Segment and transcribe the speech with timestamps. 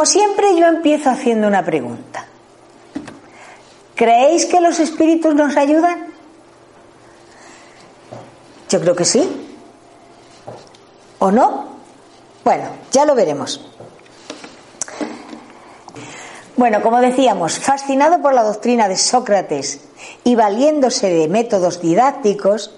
[0.00, 2.24] Como siempre yo empiezo haciendo una pregunta.
[3.94, 6.06] ¿Creéis que los espíritus nos ayudan?
[8.70, 9.30] Yo creo que sí.
[11.18, 11.66] ¿O no?
[12.42, 13.60] Bueno, ya lo veremos.
[16.56, 19.82] Bueno, como decíamos, fascinado por la doctrina de Sócrates
[20.24, 22.74] y valiéndose de métodos didácticos,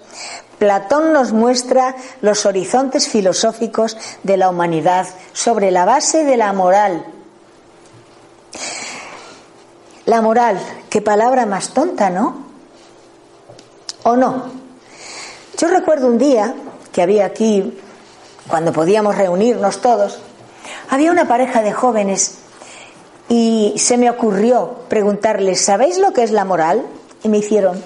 [0.63, 7.05] Platón nos muestra los horizontes filosóficos de la humanidad sobre la base de la moral.
[10.05, 10.57] La moral,
[10.89, 12.45] qué palabra más tonta, ¿no?
[14.03, 14.45] ¿O no?
[15.57, 16.55] Yo recuerdo un día
[16.93, 17.77] que había aquí,
[18.47, 20.19] cuando podíamos reunirnos todos,
[20.89, 22.37] había una pareja de jóvenes
[23.27, 26.85] y se me ocurrió preguntarles, ¿sabéis lo que es la moral?
[27.21, 27.83] Y me hicieron,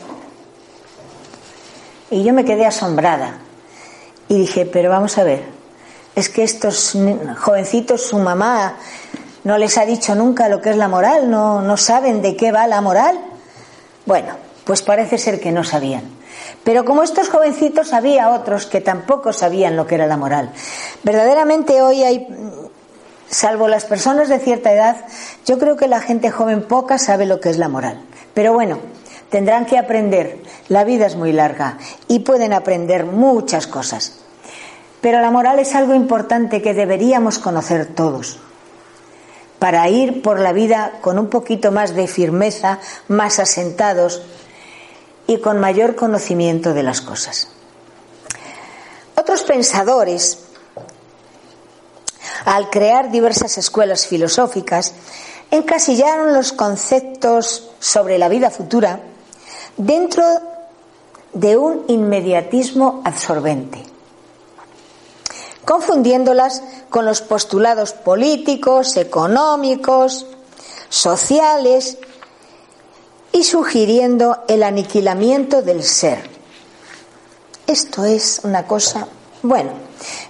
[2.09, 3.38] y yo me quedé asombrada.
[4.30, 5.44] Y dije, pero vamos a ver,
[6.16, 6.97] es que estos
[7.39, 8.75] jovencitos, su mamá
[9.44, 12.52] no les ha dicho nunca lo que es la moral, no, no saben de qué
[12.52, 13.19] va la moral.
[14.05, 14.35] Bueno,
[14.66, 16.03] pues parece ser que no sabían.
[16.63, 20.52] Pero como estos jovencitos había otros que tampoco sabían lo que era la moral.
[21.03, 22.28] Verdaderamente hoy hay,
[23.30, 24.97] salvo las personas de cierta edad,
[25.45, 28.02] yo creo que la gente joven poca sabe lo que es la moral.
[28.33, 28.80] Pero bueno,
[29.30, 30.42] tendrán que aprender.
[30.70, 34.19] La vida es muy larga y pueden aprender muchas cosas.
[35.02, 38.40] Pero la moral es algo importante que deberíamos conocer todos
[39.59, 44.22] para ir por la vida con un poquito más de firmeza, más asentados
[45.25, 47.50] y con mayor conocimiento de las cosas.
[49.16, 50.40] Otros pensadores,
[52.46, 54.94] al crear diversas escuelas filosóficas,
[55.52, 59.02] encasillaron los conceptos sobre la vida futura
[59.78, 60.24] dentro
[61.34, 63.84] de un inmediatismo absorbente,
[65.66, 70.26] confundiéndolas con los postulados políticos, económicos,
[70.90, 71.98] sociales
[73.32, 76.28] y sugiriendo el aniquilamiento del ser.
[77.68, 79.08] Esto es una cosa,
[79.44, 79.72] bueno,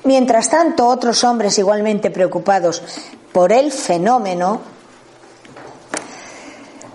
[0.03, 2.81] mientras tanto otros hombres igualmente preocupados
[3.31, 4.59] por el fenómeno,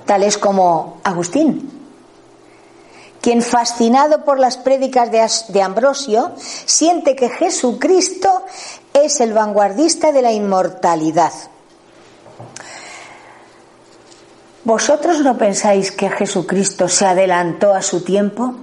[0.04, 1.81] tales como Agustín,
[3.22, 5.10] quien fascinado por las prédicas
[5.48, 8.42] de, Ambrosio siente que Jesucristo
[8.92, 11.32] es el vanguardista de la inmortalidad.
[14.64, 18.54] ¿Vosotros no pensáis que Jesucristo se adelantó a su tiempo?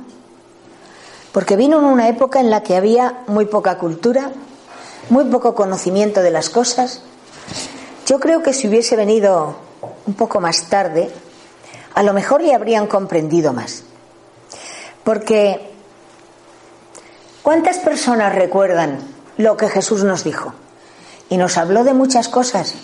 [1.31, 4.31] Porque vino en una época en la que había muy poca cultura,
[5.09, 7.01] muy poco conocimiento de las cosas.
[8.05, 9.55] Yo creo que si hubiese venido
[10.05, 11.09] un poco más tarde,
[11.95, 13.83] a lo mejor le habrían comprendido más.
[15.09, 15.59] Porque
[17.41, 18.99] ¿cuántas personas recuerdan
[19.37, 20.53] lo que Jesús nos dijo?
[21.29, 22.75] Y nos habló de muchas cosas.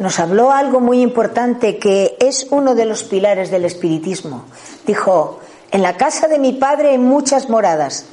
[0.00, 4.46] Nos habló algo muy importante que es uno de los pilares del espiritismo.
[4.84, 5.38] Dijo,
[5.70, 8.06] en la casa de mi padre hay muchas moradas.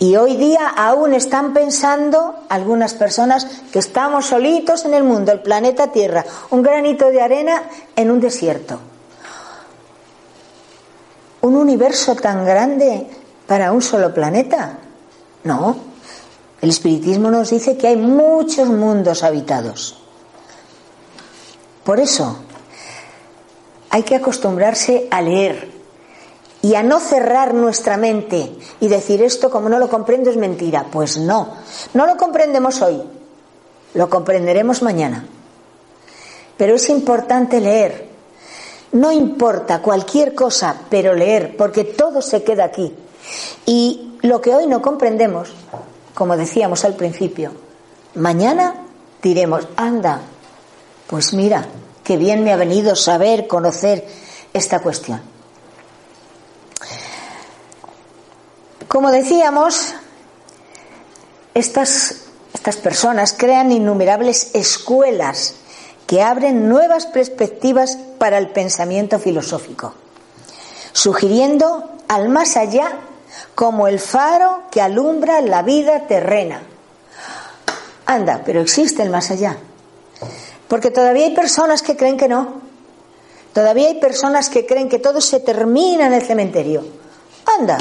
[0.00, 5.42] Y hoy día aún están pensando algunas personas que estamos solitos en el mundo, el
[5.42, 7.62] planeta Tierra, un granito de arena
[7.94, 8.80] en un desierto
[11.44, 13.06] un universo tan grande
[13.46, 14.78] para un solo planeta.
[15.44, 15.76] No,
[16.62, 20.00] el espiritismo nos dice que hay muchos mundos habitados.
[21.84, 22.38] Por eso
[23.90, 25.70] hay que acostumbrarse a leer
[26.62, 30.86] y a no cerrar nuestra mente y decir esto como no lo comprendo es mentira.
[30.90, 31.52] Pues no,
[31.92, 33.02] no lo comprendemos hoy,
[33.92, 35.26] lo comprenderemos mañana.
[36.56, 38.03] Pero es importante leer
[38.94, 42.94] no importa cualquier cosa, pero leer, porque todo se queda aquí.
[43.66, 45.52] Y lo que hoy no comprendemos,
[46.14, 47.52] como decíamos al principio,
[48.14, 48.86] mañana
[49.20, 50.20] diremos, anda,
[51.08, 51.66] pues mira,
[52.04, 54.06] qué bien me ha venido saber, conocer
[54.52, 55.20] esta cuestión.
[58.86, 59.92] Como decíamos,
[61.52, 65.56] estas, estas personas crean innumerables escuelas
[66.06, 69.94] que abren nuevas perspectivas para el pensamiento filosófico,
[70.92, 72.92] sugiriendo al más allá
[73.54, 76.62] como el faro que alumbra la vida terrena.
[78.06, 79.56] Anda, pero existe el más allá.
[80.68, 82.62] Porque todavía hay personas que creen que no.
[83.52, 86.84] Todavía hay personas que creen que todo se termina en el cementerio.
[87.58, 87.78] Anda.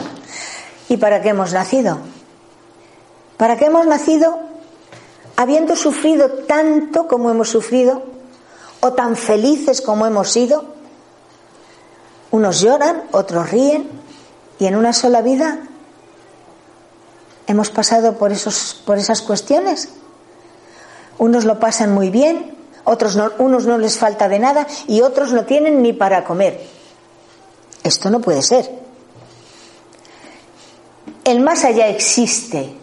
[0.87, 1.99] ¿Y para qué hemos nacido?
[3.37, 4.39] ¿Para qué hemos nacido
[5.35, 8.12] habiendo sufrido tanto como hemos sufrido?
[8.83, 10.65] ¿O tan felices como hemos sido?
[12.31, 13.89] Unos lloran, otros ríen,
[14.59, 15.59] y en una sola vida
[17.47, 19.88] hemos pasado por, esos, por esas cuestiones.
[21.18, 25.31] Unos lo pasan muy bien, otros no, unos no les falta de nada y otros
[25.31, 26.68] no tienen ni para comer.
[27.85, 28.69] Esto no puede ser.
[31.24, 32.75] El más allá existe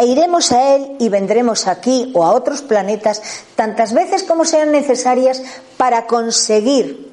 [0.00, 3.20] e iremos a él y vendremos aquí o a otros planetas
[3.54, 5.42] tantas veces como sean necesarias
[5.76, 7.12] para conseguir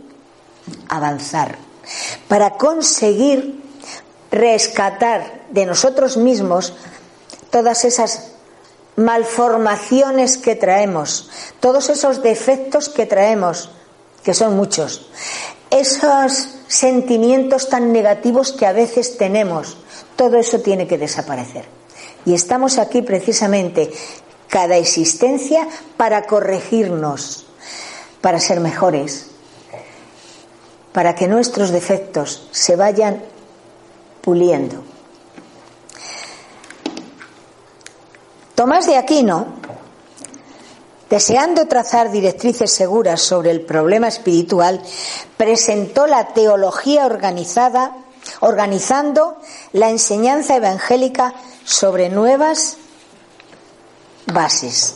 [0.87, 1.57] avanzar,
[2.29, 3.61] para conseguir
[4.31, 6.75] rescatar de nosotros mismos
[7.49, 8.31] todas esas
[8.95, 11.29] malformaciones que traemos,
[11.59, 13.69] todos esos defectos que traemos,
[14.23, 15.09] que son muchos,
[15.71, 19.75] esos sentimientos tan negativos que a veces tenemos,
[20.15, 21.76] todo eso tiene que desaparecer.
[22.27, 23.89] Y estamos aquí precisamente
[24.49, 25.65] cada existencia
[25.95, 27.45] para corregirnos,
[28.19, 29.27] para ser mejores,
[30.91, 33.23] para que nuestros defectos se vayan
[34.19, 34.83] puliendo.
[38.55, 39.47] Tomás de Aquino,
[41.09, 44.81] deseando trazar directrices seguras sobre el problema espiritual,
[45.37, 47.95] presentó la teología organizada,
[48.41, 49.37] organizando
[49.71, 51.33] la enseñanza evangélica
[51.67, 52.77] sobre nuevas
[54.25, 54.95] bases,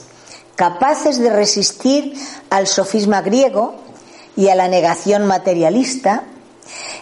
[0.56, 2.14] capaces de resistir
[2.50, 3.76] al sofisma griego
[4.38, 6.24] y a la negación materialista,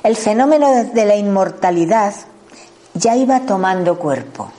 [0.01, 2.15] el fenómeno de la inmortalidad
[2.95, 4.51] ya iba tomando cuerpo.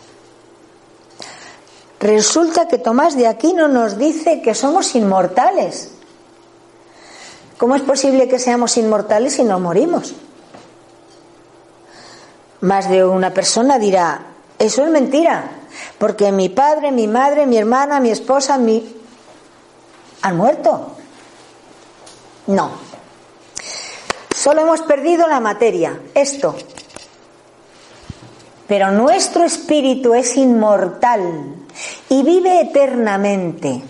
[1.99, 5.91] Resulta que Tomás de Aquino nos dice que somos inmortales.
[7.59, 10.15] ¿Cómo es posible que seamos inmortales si no morimos?
[12.61, 14.30] Más de una persona dirá,
[14.61, 15.51] eso es mentira,
[15.99, 18.97] porque mi padre, mi madre, mi hermana, mi esposa, mi...
[20.23, 20.93] han muerto.
[22.47, 22.71] No,
[24.41, 26.57] Solo hemos perdido la materia, esto.
[28.67, 31.57] Pero nuestro espíritu es inmortal
[32.09, 33.83] y vive eternamente.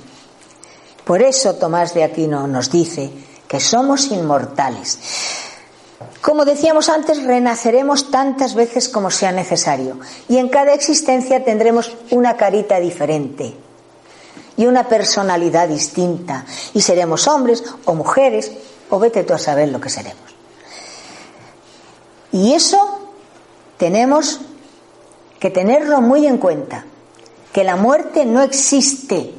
[1.05, 3.13] Por eso Tomás de Aquino nos dice
[3.47, 4.99] que somos inmortales.
[6.23, 9.99] Como decíamos antes, renaceremos tantas veces como sea necesario
[10.29, 13.55] y en cada existencia tendremos una carita diferente
[14.57, 16.45] y una personalidad distinta
[16.75, 18.53] y seremos hombres o mujeres
[18.91, 20.23] o vete tú a saber lo que seremos.
[22.33, 23.11] Y eso
[23.77, 24.41] tenemos
[25.39, 26.85] que tenerlo muy en cuenta,
[27.53, 29.35] que la muerte no existe,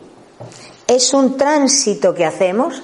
[0.87, 2.83] es un tránsito que hacemos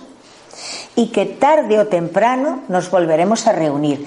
[0.98, 4.06] y que tarde o temprano nos volveremos a reunir.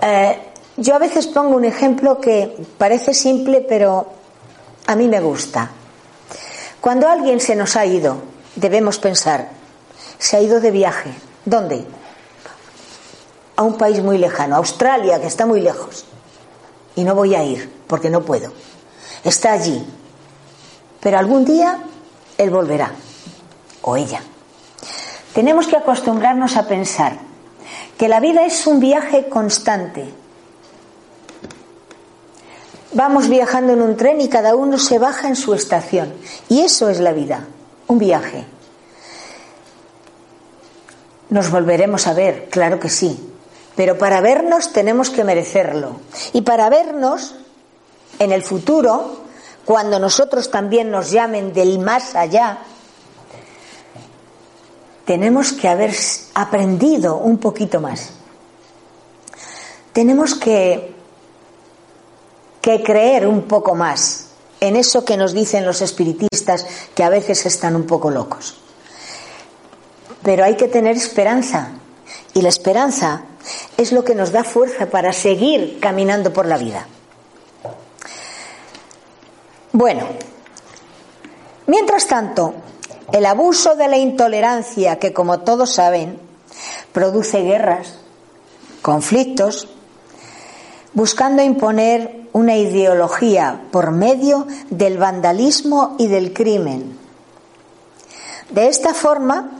[0.00, 0.38] Eh,
[0.78, 4.06] yo a veces pongo un ejemplo que parece simple, pero
[4.86, 5.70] a mí me gusta.
[6.80, 8.16] Cuando alguien se nos ha ido,
[8.54, 9.50] debemos pensar,
[10.18, 11.10] se ha ido de viaje.
[11.44, 11.84] ¿Dónde?
[13.56, 16.04] a un país muy lejano, Australia, que está muy lejos.
[16.94, 18.52] Y no voy a ir, porque no puedo.
[19.24, 19.84] Está allí.
[21.00, 21.82] Pero algún día
[22.38, 22.92] él volverá,
[23.82, 24.22] o ella.
[25.36, 27.18] Tenemos que acostumbrarnos a pensar
[27.98, 30.08] que la vida es un viaje constante.
[32.94, 36.14] Vamos viajando en un tren y cada uno se baja en su estación.
[36.48, 37.46] Y eso es la vida,
[37.86, 38.46] un viaje.
[41.28, 43.30] Nos volveremos a ver, claro que sí,
[43.74, 46.00] pero para vernos tenemos que merecerlo.
[46.32, 47.34] Y para vernos
[48.18, 49.20] en el futuro,
[49.66, 52.60] cuando nosotros también nos llamen del más allá,
[55.06, 55.94] tenemos que haber
[56.34, 58.10] aprendido un poquito más.
[59.92, 60.92] Tenemos que,
[62.60, 64.26] que creer un poco más
[64.60, 68.56] en eso que nos dicen los espiritistas que a veces están un poco locos.
[70.22, 71.70] Pero hay que tener esperanza.
[72.34, 73.22] Y la esperanza
[73.76, 76.86] es lo que nos da fuerza para seguir caminando por la vida.
[79.72, 80.08] Bueno,
[81.66, 82.54] mientras tanto,
[83.12, 86.18] el abuso de la intolerancia, que como todos saben,
[86.92, 87.98] produce guerras,
[88.82, 89.68] conflictos,
[90.92, 96.98] buscando imponer una ideología por medio del vandalismo y del crimen,
[98.50, 99.50] De esta forma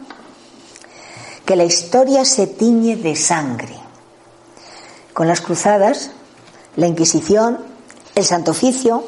[1.44, 3.74] que la historia se tiñe de sangre.
[5.12, 6.10] Con las cruzadas,
[6.76, 7.58] la Inquisición,
[8.14, 9.04] el Santo Oficio.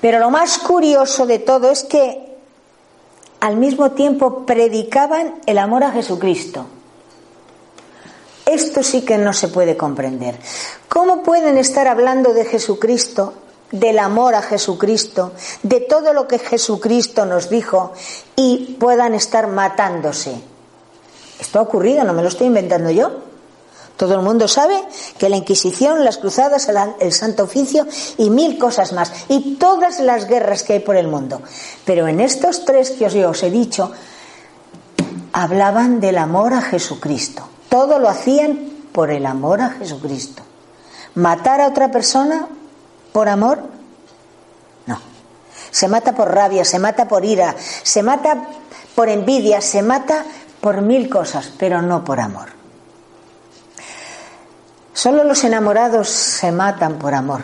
[0.00, 2.25] Pero lo más curioso de todo es que
[3.46, 6.66] al mismo tiempo predicaban el amor a Jesucristo.
[8.44, 10.36] Esto sí que no se puede comprender.
[10.88, 13.34] ¿Cómo pueden estar hablando de Jesucristo,
[13.70, 15.30] del amor a Jesucristo,
[15.62, 17.92] de todo lo que Jesucristo nos dijo
[18.34, 20.40] y puedan estar matándose?
[21.38, 23.12] Esto ha ocurrido, no me lo estoy inventando yo.
[23.96, 24.82] Todo el mundo sabe
[25.18, 26.68] que la Inquisición, las cruzadas,
[27.00, 27.86] el Santo Oficio
[28.18, 29.10] y mil cosas más.
[29.28, 31.40] Y todas las guerras que hay por el mundo.
[31.84, 33.92] Pero en estos tres que os he dicho,
[35.32, 37.48] hablaban del amor a Jesucristo.
[37.68, 40.42] Todo lo hacían por el amor a Jesucristo.
[41.14, 42.48] ¿Matar a otra persona
[43.12, 43.60] por amor?
[44.84, 44.98] No.
[45.70, 48.48] Se mata por rabia, se mata por ira, se mata
[48.94, 50.24] por envidia, se mata
[50.60, 52.56] por mil cosas, pero no por amor.
[54.96, 57.42] Solo los enamorados se matan por amor,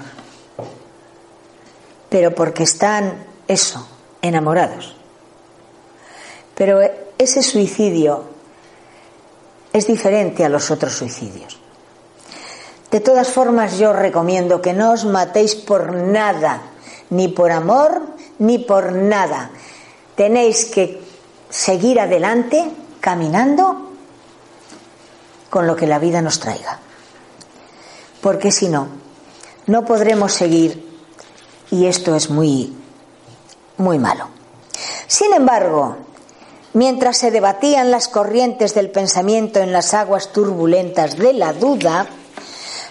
[2.08, 3.86] pero porque están, eso,
[4.22, 4.96] enamorados.
[6.54, 6.80] Pero
[7.18, 8.24] ese suicidio
[9.70, 11.60] es diferente a los otros suicidios.
[12.90, 16.62] De todas formas, yo recomiendo que no os matéis por nada,
[17.10, 18.00] ni por amor,
[18.38, 19.50] ni por nada.
[20.16, 21.02] Tenéis que
[21.50, 22.64] seguir adelante
[23.00, 23.90] caminando
[25.50, 26.80] con lo que la vida nos traiga.
[28.22, 28.88] Porque si no,
[29.66, 30.88] no podremos seguir
[31.70, 32.72] y esto es muy,
[33.76, 34.28] muy malo.
[35.06, 35.98] Sin embargo,
[36.74, 42.06] Mientras se debatían las corrientes del pensamiento en las aguas turbulentas de la duda,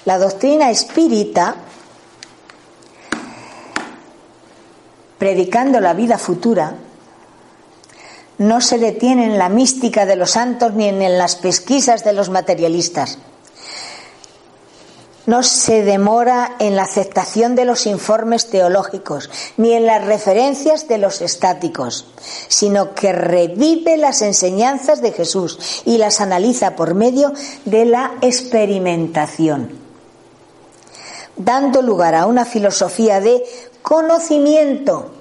[0.05, 1.55] la doctrina espírita,
[5.17, 6.75] predicando la vida futura,
[8.37, 12.29] no se detiene en la mística de los santos ni en las pesquisas de los
[12.29, 13.17] materialistas
[15.25, 20.97] no se demora en la aceptación de los informes teológicos ni en las referencias de
[20.97, 22.07] los estáticos,
[22.47, 27.33] sino que revive las enseñanzas de Jesús y las analiza por medio
[27.65, 29.71] de la experimentación,
[31.35, 33.43] dando lugar a una filosofía de
[33.81, 35.11] conocimiento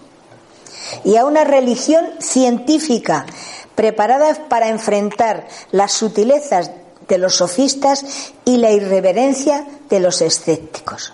[1.05, 3.27] y a una religión científica
[3.75, 6.71] preparada para enfrentar las sutilezas
[7.11, 11.13] de los sofistas y la irreverencia de los escépticos.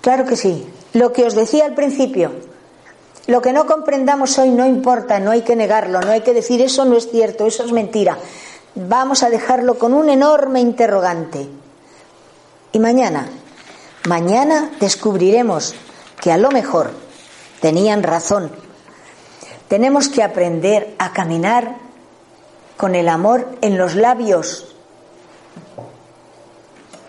[0.00, 0.66] Claro que sí.
[0.92, 2.32] Lo que os decía al principio,
[3.26, 6.60] lo que no comprendamos hoy no importa, no hay que negarlo, no hay que decir
[6.62, 8.16] eso no es cierto, eso es mentira.
[8.74, 11.48] Vamos a dejarlo con un enorme interrogante.
[12.72, 13.28] Y mañana,
[14.08, 15.74] mañana descubriremos
[16.20, 16.92] que a lo mejor
[17.60, 18.50] tenían razón.
[19.68, 21.89] Tenemos que aprender a caminar
[22.80, 24.64] con el amor en los labios,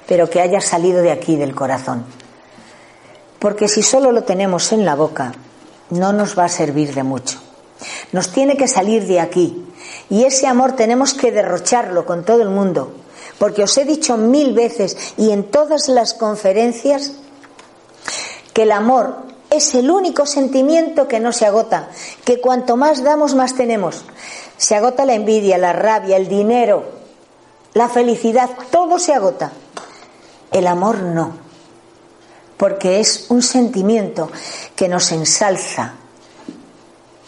[0.05, 2.03] pero que haya salido de aquí, del corazón.
[3.39, 5.31] Porque si solo lo tenemos en la boca,
[5.89, 7.39] no nos va a servir de mucho.
[8.11, 9.65] Nos tiene que salir de aquí.
[10.09, 12.91] Y ese amor tenemos que derrocharlo con todo el mundo.
[13.39, 17.13] Porque os he dicho mil veces y en todas las conferencias
[18.53, 19.15] que el amor
[19.49, 21.89] es el único sentimiento que no se agota,
[22.25, 24.03] que cuanto más damos más tenemos.
[24.61, 26.85] Se agota la envidia, la rabia, el dinero,
[27.73, 29.51] la felicidad, todo se agota.
[30.51, 31.33] El amor no,
[32.57, 34.29] porque es un sentimiento
[34.75, 35.93] que nos ensalza.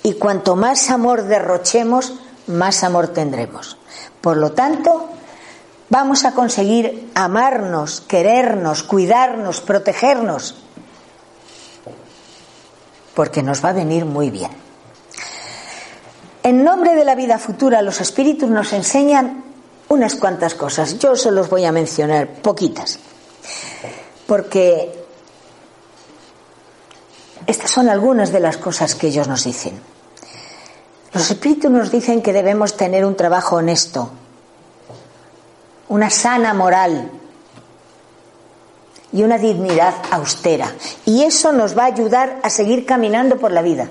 [0.04, 2.14] Y cuanto más amor derrochemos,
[2.46, 3.78] más amor tendremos.
[4.22, 5.10] Por lo tanto,
[5.90, 10.54] vamos a conseguir amarnos, querernos, cuidarnos, protegernos,
[13.16, 14.63] porque nos va a venir muy bien.
[16.44, 19.44] En nombre de la vida futura, los espíritus nos enseñan
[19.88, 21.00] unas cuantas cosas.
[21.00, 23.00] Yo se los voy a mencionar, poquitas.
[24.28, 24.92] Porque
[27.48, 29.80] estas son algunas de las cosas que ellos nos dicen.
[31.14, 34.10] Los espíritus nos dicen que debemos tener un trabajo honesto,
[35.88, 37.10] una sana moral
[39.14, 40.74] y una dignidad austera.
[41.06, 43.88] Y eso nos va a ayudar a seguir caminando por la vida.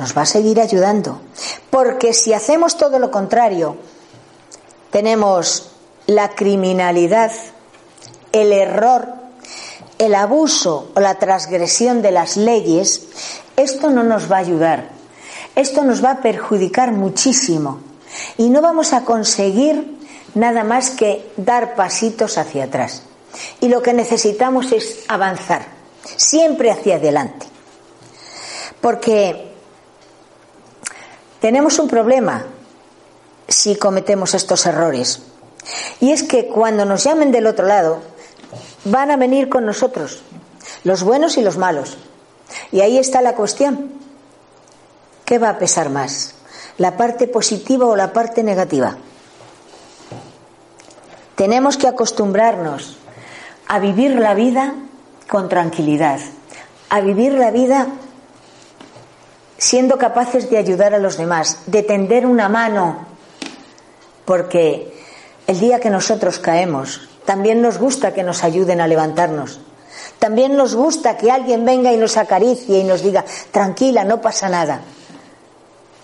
[0.00, 1.20] Nos va a seguir ayudando.
[1.68, 3.76] Porque si hacemos todo lo contrario,
[4.90, 5.70] tenemos
[6.06, 7.30] la criminalidad,
[8.32, 9.14] el error,
[9.98, 13.02] el abuso o la transgresión de las leyes,
[13.56, 14.88] esto no nos va a ayudar.
[15.54, 17.80] Esto nos va a perjudicar muchísimo
[18.38, 19.98] y no vamos a conseguir
[20.34, 23.02] nada más que dar pasitos hacia atrás.
[23.60, 25.64] y lo que necesitamos es avanzar,
[26.16, 27.46] siempre hacia adelante.
[28.80, 29.49] Porque
[31.40, 32.44] tenemos un problema
[33.48, 35.22] si cometemos estos errores.
[36.00, 38.00] Y es que cuando nos llamen del otro lado,
[38.84, 40.22] van a venir con nosotros,
[40.84, 41.96] los buenos y los malos.
[42.72, 43.92] Y ahí está la cuestión.
[45.24, 46.34] ¿Qué va a pesar más?
[46.78, 48.96] ¿La parte positiva o la parte negativa?
[51.36, 52.96] Tenemos que acostumbrarnos
[53.66, 54.74] a vivir la vida
[55.28, 56.20] con tranquilidad,
[56.88, 57.86] a vivir la vida
[59.60, 63.06] siendo capaces de ayudar a los demás, de tender una mano,
[64.24, 64.92] porque
[65.46, 69.60] el día que nosotros caemos, también nos gusta que nos ayuden a levantarnos.
[70.18, 74.48] También nos gusta que alguien venga y nos acaricie y nos diga, tranquila, no pasa
[74.48, 74.80] nada.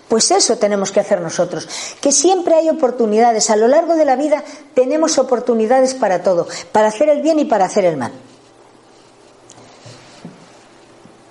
[0.07, 1.67] Pues eso tenemos que hacer nosotros,
[2.01, 3.49] que siempre hay oportunidades.
[3.49, 4.45] A lo largo de la vida
[4.75, 8.13] tenemos oportunidades para todo, para hacer el bien y para hacer el mal.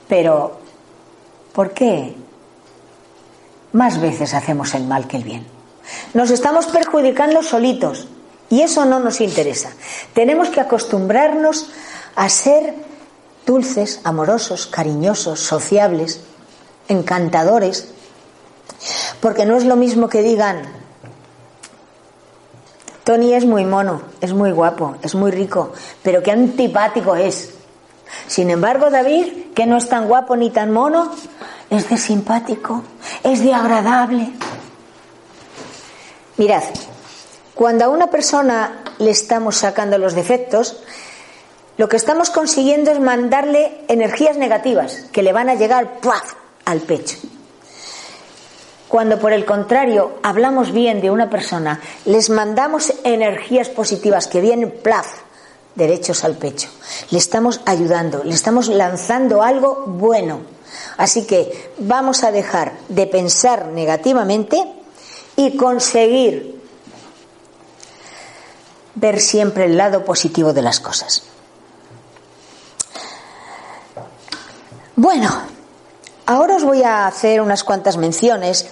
[0.07, 0.64] Pero,
[1.55, 2.15] ¿por qué
[3.71, 5.47] más veces hacemos el mal que el bien?
[6.13, 8.07] Nos estamos perjudicando solitos
[8.49, 9.71] y eso no nos interesa.
[10.13, 11.69] Tenemos que acostumbrarnos
[12.15, 12.75] a ser
[13.45, 16.21] dulces, amorosos, cariñosos, sociables,
[16.87, 17.89] encantadores,
[19.21, 20.63] porque no es lo mismo que digan,
[23.03, 25.71] Tony es muy mono, es muy guapo, es muy rico,
[26.01, 27.54] pero qué antipático es.
[28.27, 31.11] Sin embargo, David, que no es tan guapo ni tan mono,
[31.69, 32.83] es de simpático,
[33.23, 34.31] es de agradable.
[36.37, 36.63] Mirad,
[37.53, 40.81] cuando a una persona le estamos sacando los defectos,
[41.77, 45.99] lo que estamos consiguiendo es mandarle energías negativas que le van a llegar
[46.65, 47.17] al pecho.
[48.87, 54.71] Cuando por el contrario hablamos bien de una persona, les mandamos energías positivas que vienen
[54.71, 55.24] plaf
[55.75, 56.69] derechos al pecho.
[57.11, 60.41] Le estamos ayudando, le estamos lanzando algo bueno.
[60.97, 64.63] Así que vamos a dejar de pensar negativamente
[65.35, 66.61] y conseguir
[68.95, 71.23] ver siempre el lado positivo de las cosas.
[74.95, 75.29] Bueno,
[76.25, 78.65] ahora os voy a hacer unas cuantas menciones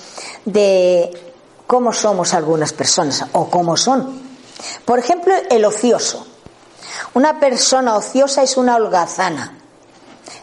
[0.46, 1.34] de
[1.68, 4.22] cómo somos algunas personas o cómo son.
[4.86, 6.26] Por ejemplo, el ocioso.
[7.14, 9.54] Una persona ociosa es una holgazana,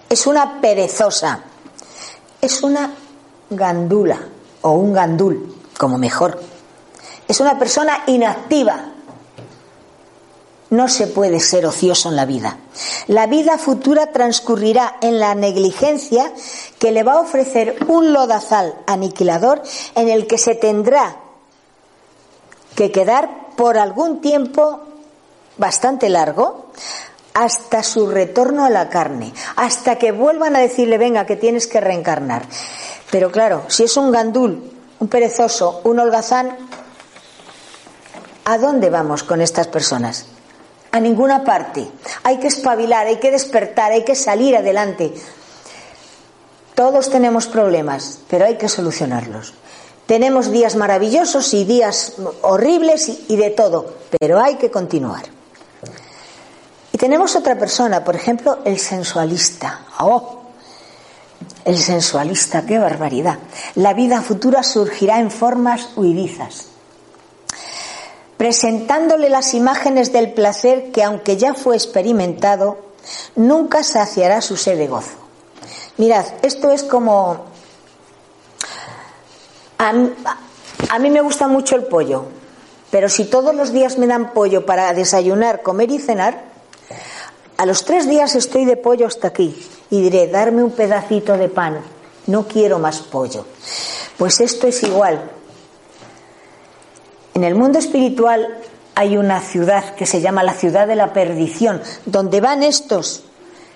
[0.08, 1.40] es una perezosa,
[2.40, 2.94] es una
[3.50, 4.20] gandula
[4.62, 6.40] o un gandul, como mejor.
[7.26, 8.92] Es una persona inactiva,
[10.70, 12.56] no se puede ser ocioso en la vida.
[13.08, 16.32] La vida futura transcurrirá en la negligencia
[16.78, 19.62] que le va a ofrecer un lodazal aniquilador
[19.96, 21.16] en el que se tendrá
[22.76, 24.80] que quedar por algún tiempo
[25.60, 26.72] bastante largo
[27.34, 31.80] hasta su retorno a la carne, hasta que vuelvan a decirle, venga, que tienes que
[31.80, 32.42] reencarnar.
[33.12, 36.56] Pero claro, si es un gandul, un perezoso, un holgazán,
[38.44, 40.26] ¿a dónde vamos con estas personas?
[40.92, 41.86] a ninguna parte.
[42.22, 45.12] Hay que espabilar, hay que despertar, hay que salir adelante.
[46.74, 49.54] Todos tenemos problemas, pero hay que solucionarlos.
[50.06, 55.39] Tenemos días maravillosos y días horribles y, de todo, pero hay que continuar.
[57.00, 59.86] Tenemos otra persona, por ejemplo, el sensualista.
[60.00, 60.42] ¡Oh!
[61.64, 63.38] El sensualista, qué barbaridad.
[63.74, 66.66] La vida futura surgirá en formas huidizas
[68.40, 72.78] presentándole las imágenes del placer que, aunque ya fue experimentado,
[73.36, 75.18] nunca saciará su sed de gozo.
[75.98, 77.44] Mirad, esto es como...
[79.76, 82.24] A mí me gusta mucho el pollo,
[82.90, 86.49] pero si todos los días me dan pollo para desayunar, comer y cenar,
[87.60, 89.54] a los tres días estoy de pollo hasta aquí
[89.90, 91.82] y diré, darme un pedacito de pan,
[92.26, 93.44] no quiero más pollo.
[94.16, 95.30] Pues esto es igual,
[97.34, 98.48] en el mundo espiritual
[98.94, 103.24] hay una ciudad que se llama la ciudad de la perdición, donde van estos,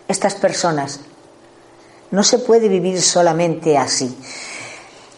[0.09, 1.01] estas personas.
[2.11, 4.17] No se puede vivir solamente así.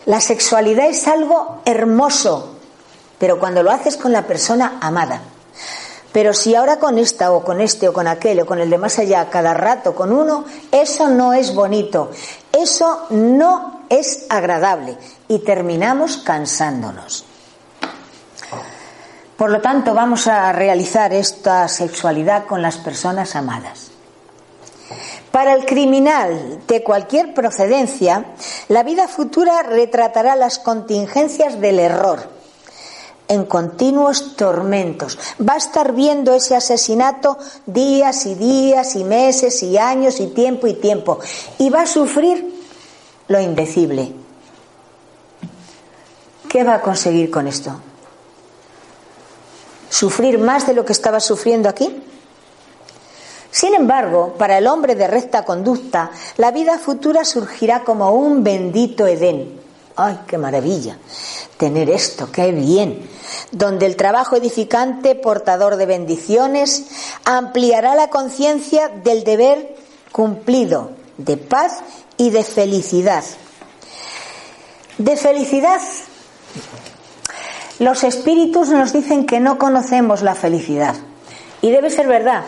[0.07, 2.57] La sexualidad es algo hermoso,
[3.20, 5.22] pero cuando lo haces con la persona amada.
[6.16, 8.79] Pero si ahora con esta o con este o con aquel o con el de
[8.79, 12.11] más allá, cada rato con uno, eso no es bonito,
[12.52, 14.96] eso no es agradable
[15.29, 17.26] y terminamos cansándonos.
[19.37, 23.90] Por lo tanto, vamos a realizar esta sexualidad con las personas amadas.
[25.31, 28.24] Para el criminal de cualquier procedencia,
[28.68, 32.36] la vida futura retratará las contingencias del error,
[33.29, 35.19] en continuos tormentos.
[35.41, 40.67] Va a estar viendo ese asesinato días y días y meses y años y tiempo
[40.67, 41.19] y tiempo.
[41.59, 42.55] Y va a sufrir
[43.29, 44.12] lo indecible.
[46.49, 47.73] ¿Qué va a conseguir con esto?
[49.91, 52.03] ¿Sufrir más de lo que estaba sufriendo aquí?
[53.51, 59.07] Sin embargo, para el hombre de recta conducta, la vida futura surgirá como un bendito
[59.07, 59.65] Edén.
[59.97, 60.99] ¡Ay, qué maravilla!
[61.57, 63.09] Tener esto, qué bien.
[63.51, 66.85] Donde el trabajo edificante, portador de bendiciones,
[67.25, 69.75] ampliará la conciencia del deber
[70.13, 71.79] cumplido, de paz
[72.19, 73.25] y de felicidad.
[74.99, 75.81] De felicidad.
[77.79, 80.95] Los espíritus nos dicen que no conocemos la felicidad.
[81.63, 82.45] Y debe ser verdad.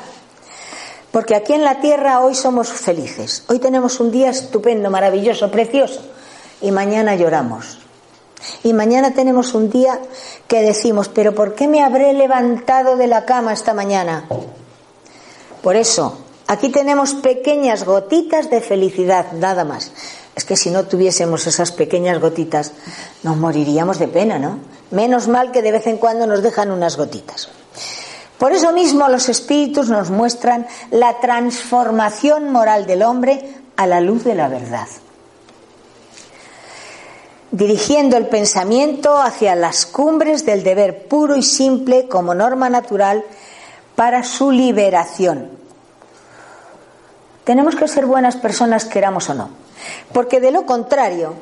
[1.10, 3.44] Porque aquí en la tierra hoy somos felices.
[3.48, 6.02] Hoy tenemos un día estupendo, maravilloso, precioso.
[6.60, 7.78] Y mañana lloramos.
[8.62, 10.00] Y mañana tenemos un día
[10.46, 14.28] que decimos, pero ¿por qué me habré levantado de la cama esta mañana?
[15.62, 19.92] Por eso, aquí tenemos pequeñas gotitas de felicidad, nada más.
[20.36, 22.72] Es que si no tuviésemos esas pequeñas gotitas,
[23.24, 24.60] nos moriríamos de pena, ¿no?
[24.92, 27.48] Menos mal que de vez en cuando nos dejan unas gotitas.
[28.38, 34.22] Por eso mismo los espíritus nos muestran la transformación moral del hombre a la luz
[34.22, 34.86] de la verdad,
[37.50, 43.24] dirigiendo el pensamiento hacia las cumbres del deber puro y simple como norma natural
[43.96, 45.50] para su liberación.
[47.44, 49.50] Tenemos que ser buenas personas, queramos o no,
[50.12, 51.34] porque de lo contrario,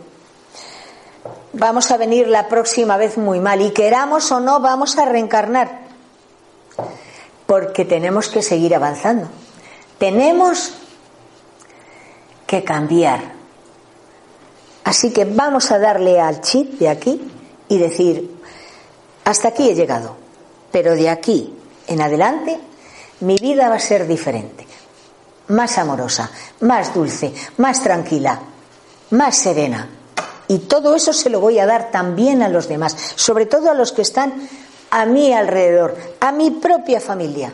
[1.52, 5.86] vamos a venir la próxima vez muy mal y queramos o no, vamos a reencarnar
[7.46, 9.28] porque tenemos que seguir avanzando.
[9.98, 10.74] Tenemos
[12.46, 13.35] que cambiar.
[14.86, 17.20] Así que vamos a darle al chip de aquí
[17.68, 18.38] y decir,
[19.24, 20.14] hasta aquí he llegado,
[20.70, 21.52] pero de aquí
[21.88, 22.56] en adelante
[23.18, 24.64] mi vida va a ser diferente,
[25.48, 28.38] más amorosa, más dulce, más tranquila,
[29.10, 29.88] más serena.
[30.46, 33.74] Y todo eso se lo voy a dar también a los demás, sobre todo a
[33.74, 34.48] los que están
[34.90, 37.52] a mi alrededor, a mi propia familia,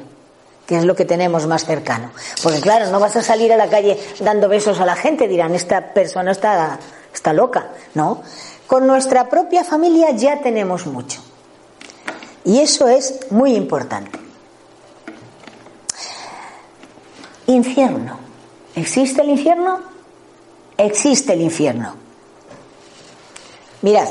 [0.67, 2.11] que es lo que tenemos más cercano.
[2.43, 5.55] Porque claro, no vas a salir a la calle dando besos a la gente, dirán,
[5.55, 6.79] esta persona está,
[7.13, 7.73] está loca.
[7.95, 8.23] No,
[8.67, 11.21] con nuestra propia familia ya tenemos mucho.
[12.45, 14.19] Y eso es muy importante.
[17.47, 18.19] Infierno.
[18.75, 19.81] ¿Existe el infierno?
[20.77, 21.95] Existe el infierno.
[23.83, 24.09] Mirad,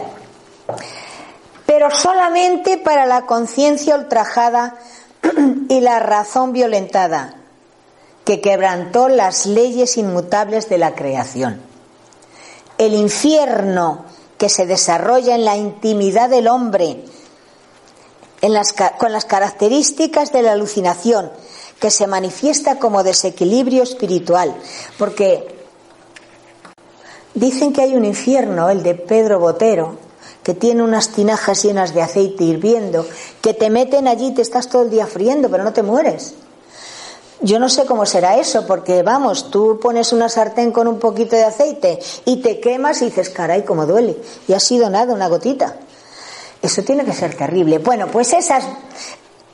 [1.66, 4.76] pero solamente para la conciencia ultrajada
[5.70, 7.36] y la razón violentada,
[8.26, 11.71] que quebrantó las leyes inmutables de la creación.
[12.82, 14.06] El infierno
[14.40, 17.04] que se desarrolla en la intimidad del hombre,
[18.98, 21.32] con las características de la alucinación,
[21.80, 24.56] que se manifiesta como desequilibrio espiritual,
[24.98, 25.46] porque
[27.36, 30.00] dicen que hay un infierno, el de Pedro Botero,
[30.42, 33.06] que tiene unas tinajas llenas de aceite hirviendo,
[33.42, 36.34] que te meten allí y te estás todo el día friendo, pero no te mueres.
[37.44, 41.36] Yo no sé cómo será eso, porque vamos, tú pones una sartén con un poquito
[41.36, 44.16] de aceite y te quemas y dices, caray, cómo duele.
[44.48, 45.76] Y ha sido nada, una gotita.
[46.62, 47.80] Eso tiene que ser terrible.
[47.80, 48.66] Bueno, pues esas,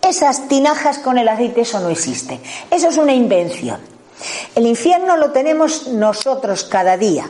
[0.02, 2.42] esas tinajas con el aceite, eso no existe.
[2.70, 3.80] Eso es una invención.
[4.54, 7.30] El infierno lo tenemos nosotros cada día.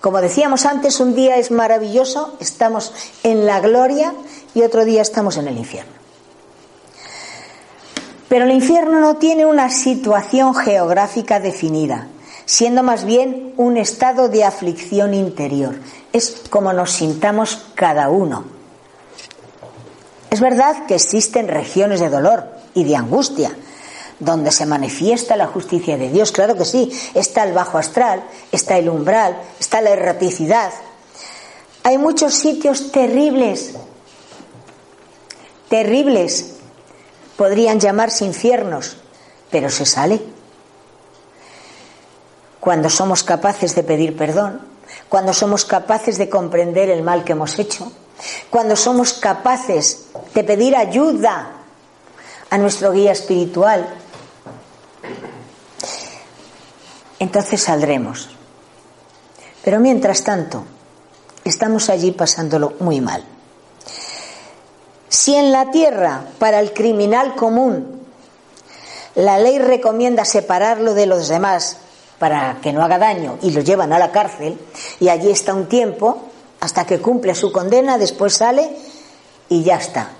[0.00, 4.12] Como decíamos antes, un día es maravilloso, estamos en la gloria
[4.54, 5.97] y otro día estamos en el infierno.
[8.28, 12.08] Pero el infierno no tiene una situación geográfica definida,
[12.44, 15.76] siendo más bien un estado de aflicción interior.
[16.12, 18.44] Es como nos sintamos cada uno.
[20.30, 23.56] Es verdad que existen regiones de dolor y de angustia,
[24.20, 28.76] donde se manifiesta la justicia de Dios, claro que sí, está el bajo astral, está
[28.76, 30.70] el umbral, está la erraticidad.
[31.82, 33.74] Hay muchos sitios terribles,
[35.70, 36.57] terribles,
[37.38, 38.96] podrían llamarse infiernos,
[39.48, 40.20] pero se sale.
[42.58, 44.60] Cuando somos capaces de pedir perdón,
[45.08, 47.92] cuando somos capaces de comprender el mal que hemos hecho,
[48.50, 51.52] cuando somos capaces de pedir ayuda
[52.50, 53.88] a nuestro guía espiritual,
[57.20, 58.30] entonces saldremos.
[59.62, 60.64] Pero mientras tanto,
[61.44, 63.37] estamos allí pasándolo muy mal.
[65.08, 68.02] Si en la tierra, para el criminal común,
[69.14, 71.78] la ley recomienda separarlo de los demás
[72.18, 74.58] para que no haga daño y lo llevan a la cárcel
[75.00, 76.22] y allí está un tiempo
[76.60, 78.70] hasta que cumple su condena, después sale
[79.48, 80.10] y ya está.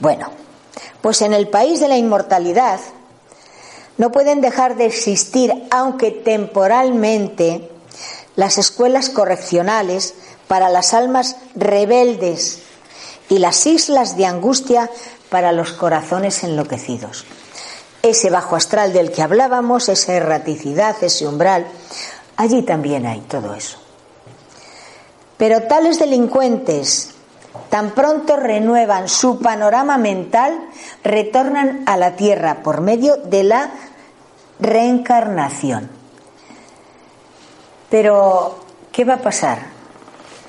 [0.00, 0.30] Bueno,
[1.00, 2.80] pues en el país de la inmortalidad
[3.98, 7.68] no pueden dejar de existir, aunque temporalmente,
[8.34, 10.14] las escuelas correccionales
[10.48, 12.62] para las almas rebeldes
[13.32, 14.90] y las islas de angustia
[15.30, 17.24] para los corazones enloquecidos.
[18.02, 21.66] Ese bajo astral del que hablábamos, esa erraticidad, ese umbral,
[22.36, 23.78] allí también hay todo eso.
[25.38, 27.12] Pero tales delincuentes,
[27.70, 30.68] tan pronto renuevan su panorama mental,
[31.02, 33.70] retornan a la tierra por medio de la
[34.60, 35.88] reencarnación.
[37.88, 38.58] Pero,
[38.92, 39.58] ¿qué va a pasar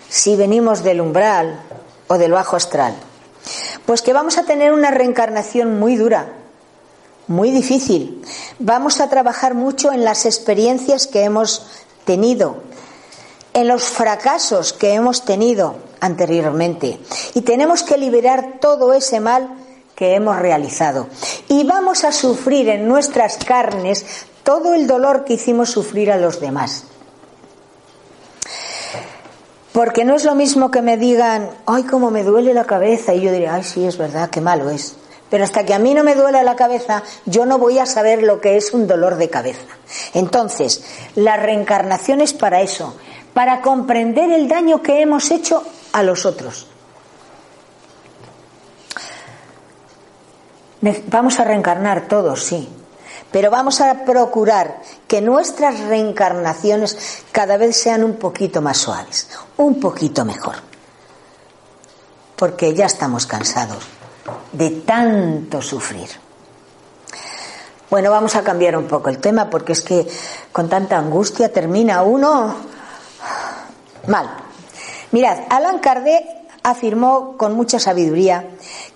[0.09, 1.61] si venimos del umbral
[2.07, 2.95] o del bajo astral?
[3.85, 6.33] Pues que vamos a tener una reencarnación muy dura,
[7.27, 8.23] muy difícil.
[8.59, 11.65] Vamos a trabajar mucho en las experiencias que hemos
[12.05, 12.57] tenido,
[13.53, 16.99] en los fracasos que hemos tenido anteriormente.
[17.33, 19.49] Y tenemos que liberar todo ese mal
[19.95, 21.07] que hemos realizado.
[21.47, 24.05] Y vamos a sufrir en nuestras carnes
[24.43, 26.85] todo el dolor que hicimos sufrir a los demás.
[29.73, 33.21] Porque no es lo mismo que me digan, ay, cómo me duele la cabeza, y
[33.21, 34.95] yo diré, ay, sí, es verdad, qué malo es.
[35.31, 38.21] Pero hasta que a mí no me duele la cabeza, yo no voy a saber
[38.21, 39.65] lo que es un dolor de cabeza.
[40.13, 42.95] Entonces, la reencarnación es para eso,
[43.33, 46.67] para comprender el daño que hemos hecho a los otros.
[51.07, 52.69] Vamos a reencarnar todos, sí,
[53.33, 59.79] pero vamos a procurar que nuestras reencarnaciones cada vez sean un poquito más suaves, un
[59.79, 60.57] poquito mejor,
[62.35, 63.83] porque ya estamos cansados
[64.51, 66.09] de tanto sufrir.
[67.89, 70.07] Bueno, vamos a cambiar un poco el tema porque es que
[70.51, 72.55] con tanta angustia termina uno
[74.05, 74.29] mal.
[75.11, 76.23] Mirad, Alan Kardec
[76.61, 78.47] afirmó con mucha sabiduría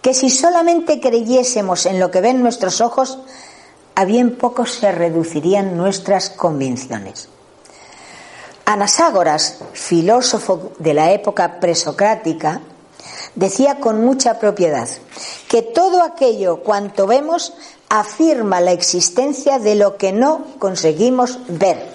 [0.04, 3.17] que si solamente creyésemos en lo que ven nuestros ojos,
[3.97, 7.29] a bien poco se reducirían nuestras convicciones.
[8.63, 12.62] Anaságoras, filósofo de la época presocrática,
[13.33, 14.88] decía con mucha propiedad
[15.47, 17.55] que todo aquello cuanto vemos
[17.89, 21.91] afirma la existencia de lo que no conseguimos ver.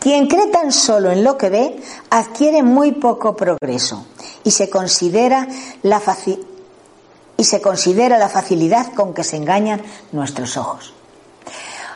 [0.00, 1.80] Quien cree tan solo en lo que ve
[2.10, 4.06] adquiere muy poco progreso
[4.42, 5.46] y se considera
[5.82, 6.00] la,
[7.38, 9.80] y se considera la facilidad con que se engañan
[10.12, 10.92] nuestros ojos.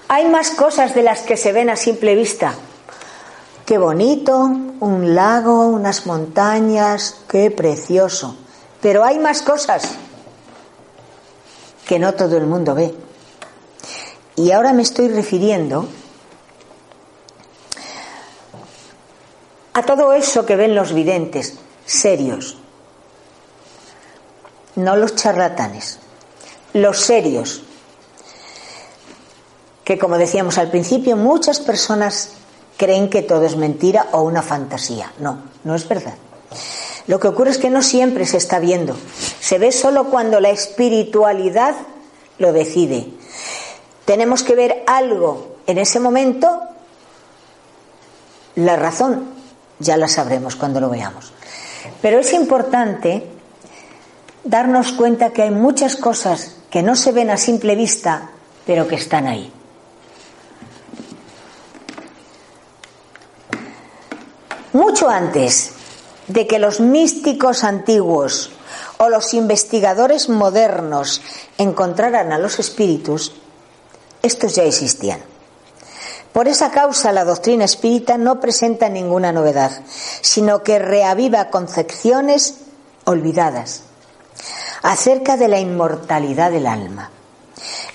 [0.08, 2.54] Hay más cosas de las que se ven a simple vista.
[3.66, 8.36] Qué bonito, un lago, unas montañas, qué precioso.
[8.80, 9.82] Pero hay más cosas
[11.86, 12.94] que no todo el mundo ve.
[14.36, 15.88] Y ahora me estoy refiriendo
[19.72, 22.61] a todo eso que ven los videntes, serios,
[24.76, 25.98] no los charlatanes,
[26.72, 27.62] los serios,
[29.84, 32.30] que como decíamos al principio, muchas personas
[32.76, 35.12] creen que todo es mentira o una fantasía.
[35.18, 36.14] No, no es verdad.
[37.06, 38.96] Lo que ocurre es que no siempre se está viendo.
[39.40, 41.74] Se ve solo cuando la espiritualidad
[42.38, 43.08] lo decide.
[44.04, 46.60] Tenemos que ver algo en ese momento.
[48.54, 49.26] La razón
[49.78, 51.32] ya la sabremos cuando lo veamos.
[52.00, 53.31] Pero es importante
[54.44, 58.30] darnos cuenta que hay muchas cosas que no se ven a simple vista,
[58.66, 59.52] pero que están ahí.
[64.72, 65.72] Mucho antes
[66.28, 68.50] de que los místicos antiguos
[68.98, 71.20] o los investigadores modernos
[71.58, 73.34] encontraran a los espíritus,
[74.22, 75.20] estos ya existían.
[76.32, 79.82] Por esa causa la doctrina espírita no presenta ninguna novedad,
[80.22, 82.60] sino que reaviva concepciones
[83.04, 83.82] olvidadas
[84.82, 87.10] acerca de la inmortalidad del alma.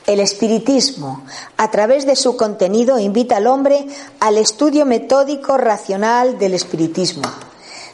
[0.05, 1.25] El espiritismo,
[1.57, 3.87] a través de su contenido, invita al hombre
[4.19, 7.29] al estudio metódico racional del espiritismo,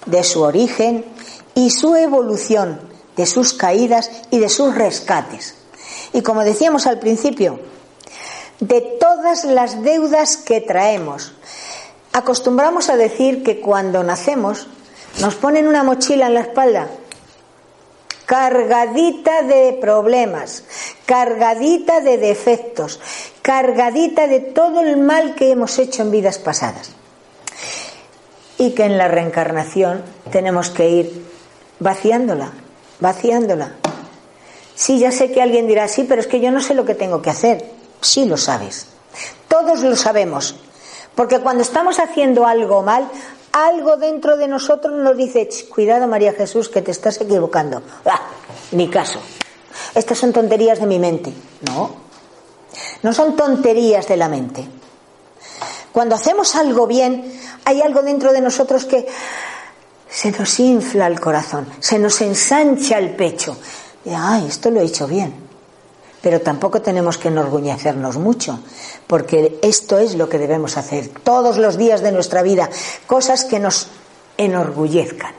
[0.06, 1.06] de su origen
[1.56, 2.80] y su evolución,
[3.18, 5.56] de sus caídas y de sus rescates.
[6.14, 7.60] Y como decíamos al principio,
[8.60, 11.34] de todas las deudas que traemos.
[12.14, 14.68] Acostumbramos a decir que cuando nacemos
[15.20, 16.88] nos ponen una mochila en la espalda
[18.26, 20.64] cargadita de problemas,
[21.06, 23.00] cargadita de defectos,
[23.42, 26.92] cargadita de todo el mal que hemos hecho en vidas pasadas.
[28.58, 31.26] Y que en la reencarnación tenemos que ir
[31.80, 32.52] vaciándola,
[33.00, 33.74] vaciándola.
[34.76, 36.96] Sí, ya sé que alguien dirá, sí, pero es que yo no sé lo que
[36.96, 37.66] tengo que hacer.
[38.02, 38.88] Sí lo sabes.
[39.48, 40.56] Todos lo sabemos.
[41.16, 43.08] Porque cuando estamos haciendo algo mal,
[43.54, 47.82] algo dentro de nosotros nos dice, cuidado María Jesús, que te estás equivocando.
[48.06, 48.22] Ah,
[48.72, 49.20] ni caso.
[49.96, 51.32] Estas son tonterías de mi mente.
[51.68, 51.96] No,
[53.04, 54.68] no son tonterías de la mente.
[55.92, 59.08] Cuando hacemos algo bien, hay algo dentro de nosotros que
[60.10, 63.56] se nos infla el corazón, se nos ensancha el pecho.
[64.04, 65.43] Y, ay, esto lo he hecho bien.
[66.24, 68.60] Pero tampoco tenemos que enorgullecernos mucho,
[69.08, 72.70] porque esto es lo que debemos hacer todos los días de nuestra vida,
[73.06, 73.90] cosas que nos
[74.38, 75.34] enorgullezcan.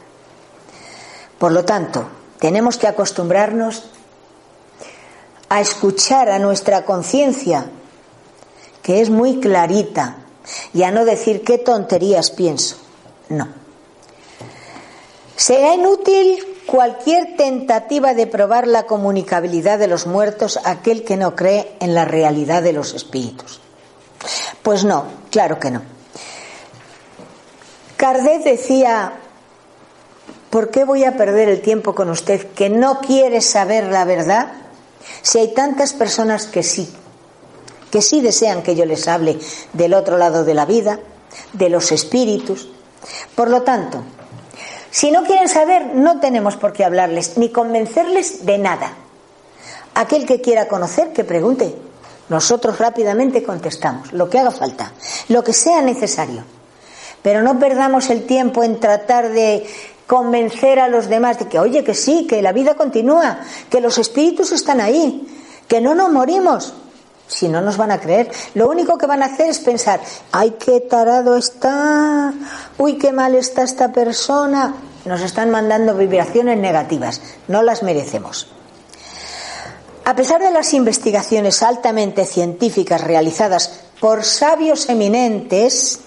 [1.38, 2.06] Por lo tanto,
[2.38, 3.84] tenemos que acostumbrarnos
[5.48, 7.70] a escuchar a nuestra conciencia,
[8.82, 10.18] que es muy clarita,
[10.74, 12.76] y a no decir qué tonterías pienso.
[13.30, 13.48] No.
[15.34, 21.36] Será inútil cualquier tentativa de probar la comunicabilidad de los muertos a aquel que no
[21.36, 23.60] cree en la realidad de los espíritus.
[24.62, 25.82] Pues no, claro que no.
[27.96, 29.12] Kardec decía,
[30.50, 34.52] ¿por qué voy a perder el tiempo con usted que no quiere saber la verdad
[35.22, 36.92] si hay tantas personas que sí,
[37.90, 39.38] que sí desean que yo les hable
[39.72, 40.98] del otro lado de la vida,
[41.52, 42.68] de los espíritus?
[43.34, 44.02] Por lo tanto,
[44.94, 48.92] si no quieren saber, no tenemos por qué hablarles ni convencerles de nada.
[49.96, 51.74] Aquel que quiera conocer, que pregunte.
[52.28, 54.92] Nosotros rápidamente contestamos, lo que haga falta,
[55.26, 56.44] lo que sea necesario.
[57.22, 59.66] Pero no perdamos el tiempo en tratar de
[60.06, 63.98] convencer a los demás de que, oye, que sí, que la vida continúa, que los
[63.98, 65.26] espíritus están ahí,
[65.66, 66.72] que no nos morimos.
[67.26, 70.00] Si no nos van a creer, lo único que van a hacer es pensar,
[70.32, 72.32] ay, qué tarado está,
[72.78, 74.74] uy, qué mal está esta persona.
[75.04, 78.48] Nos están mandando vibraciones negativas, no las merecemos.
[80.04, 86.00] A pesar de las investigaciones altamente científicas realizadas por sabios eminentes,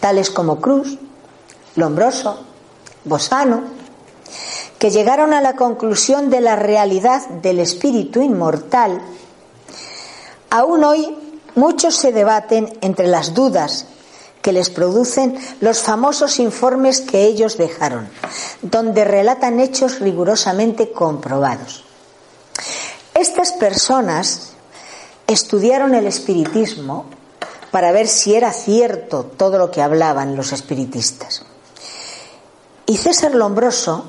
[0.00, 0.98] tales como Cruz,
[1.74, 2.42] Lombroso,
[3.04, 3.64] Bosano,
[4.78, 9.02] que llegaron a la conclusión de la realidad del espíritu inmortal,
[10.50, 11.16] Aún hoy
[11.54, 13.86] muchos se debaten entre las dudas
[14.42, 18.08] que les producen los famosos informes que ellos dejaron,
[18.62, 21.84] donde relatan hechos rigurosamente comprobados.
[23.12, 24.52] Estas personas
[25.26, 27.06] estudiaron el espiritismo
[27.72, 31.42] para ver si era cierto todo lo que hablaban los espiritistas.
[32.86, 34.04] Y César Lombroso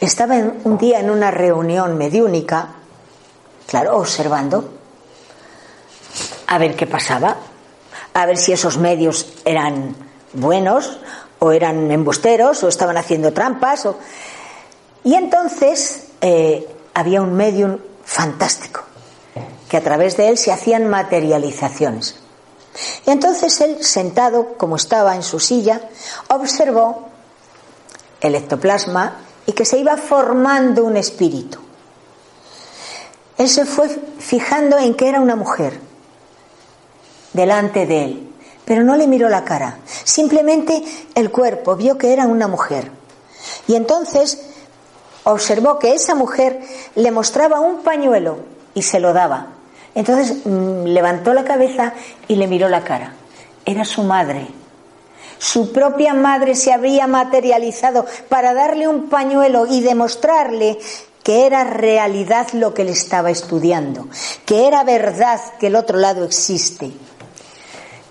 [0.00, 2.74] estaba un día en una reunión mediúnica,
[3.66, 4.79] claro, observando,
[6.50, 7.36] a ver qué pasaba,
[8.12, 9.94] a ver si esos medios eran
[10.32, 10.98] buenos
[11.38, 13.88] o eran embusteros o estaban haciendo trampas.
[15.04, 18.82] Y entonces eh, había un medium fantástico,
[19.68, 22.16] que a través de él se hacían materializaciones.
[23.06, 25.80] Y entonces él, sentado como estaba en su silla,
[26.28, 27.10] observó
[28.20, 31.60] el ectoplasma y que se iba formando un espíritu.
[33.38, 35.89] Él se fue fijando en que era una mujer
[37.32, 38.28] delante de él,
[38.64, 40.82] pero no le miró la cara, simplemente
[41.14, 42.90] el cuerpo, vio que era una mujer.
[43.66, 44.40] Y entonces
[45.24, 46.60] observó que esa mujer
[46.94, 48.38] le mostraba un pañuelo
[48.74, 49.48] y se lo daba.
[49.94, 51.94] Entonces mm, levantó la cabeza
[52.28, 53.14] y le miró la cara.
[53.64, 54.48] Era su madre.
[55.38, 60.78] Su propia madre se había materializado para darle un pañuelo y demostrarle
[61.22, 64.08] que era realidad lo que le estaba estudiando,
[64.44, 66.92] que era verdad que el otro lado existe.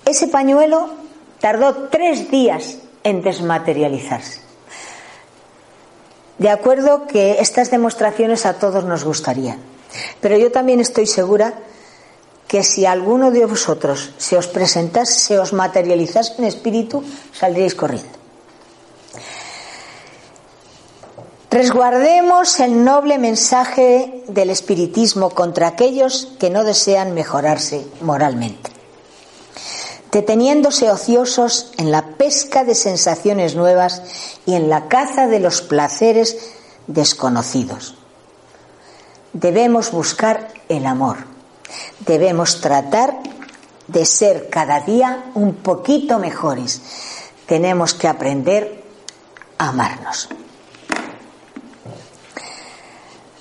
[0.09, 0.89] Ese pañuelo
[1.39, 4.41] tardó tres días en desmaterializarse.
[6.39, 9.59] De acuerdo que estas demostraciones a todos nos gustarían,
[10.19, 11.53] pero yo también estoy segura
[12.47, 18.17] que si alguno de vosotros se os presentase, se os materializase en espíritu, saldríais corriendo.
[21.51, 28.78] Resguardemos el noble mensaje del espiritismo contra aquellos que no desean mejorarse moralmente
[30.11, 34.01] deteniéndose ociosos en la pesca de sensaciones nuevas
[34.45, 36.37] y en la caza de los placeres
[36.87, 37.95] desconocidos.
[39.33, 41.17] Debemos buscar el amor.
[41.99, 43.19] Debemos tratar
[43.87, 46.81] de ser cada día un poquito mejores.
[47.45, 48.83] Tenemos que aprender
[49.57, 50.29] a amarnos.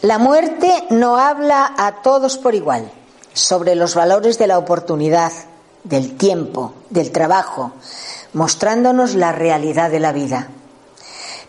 [0.02, 2.90] La muerte no habla a todos por igual
[3.32, 5.32] sobre los valores de la oportunidad,
[5.84, 7.72] del tiempo, del trabajo,
[8.32, 10.48] mostrándonos la realidad de la vida.